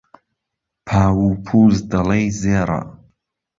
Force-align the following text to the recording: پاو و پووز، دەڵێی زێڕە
پاو 0.87 1.19
و 1.29 1.31
پووز، 1.45 1.75
دەڵێی 1.91 2.29
زێڕە 2.41 2.81